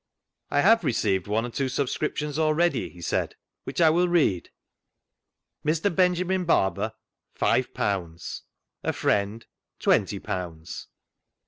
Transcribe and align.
"I 0.49 0.61
have 0.61 0.83
received 0.83 1.27
one 1.27 1.45
or 1.45 1.51
two 1.51 1.69
subscriptions 1.69 2.39
already," 2.39 2.89
he 2.89 3.01
said," 3.03 3.35
which 3.65 3.79
I 3.79 3.91
will 3.91 4.07
read:—" 4.09 4.49
Mr. 5.63 5.95
Benjamin 5.95 6.43
Barber, 6.43 6.93
five 7.35 7.71
pounds." 7.75 8.41
A 8.83 8.93
Friend, 8.93 9.45
twenty 9.77 10.17
pounds." 10.17 10.87